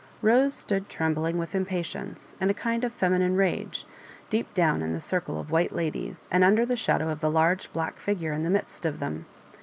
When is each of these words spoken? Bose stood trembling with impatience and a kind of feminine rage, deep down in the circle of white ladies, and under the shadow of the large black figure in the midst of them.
Bose 0.23 0.55
stood 0.55 0.89
trembling 0.89 1.37
with 1.37 1.53
impatience 1.53 2.35
and 2.41 2.49
a 2.49 2.55
kind 2.55 2.83
of 2.83 2.91
feminine 2.91 3.35
rage, 3.35 3.85
deep 4.31 4.51
down 4.55 4.81
in 4.81 4.93
the 4.93 4.99
circle 4.99 5.39
of 5.39 5.51
white 5.51 5.71
ladies, 5.73 6.27
and 6.31 6.43
under 6.43 6.65
the 6.65 6.75
shadow 6.75 7.11
of 7.11 7.19
the 7.19 7.29
large 7.29 7.71
black 7.71 7.99
figure 7.99 8.33
in 8.33 8.41
the 8.43 8.49
midst 8.49 8.83
of 8.83 8.97
them. 8.99 9.27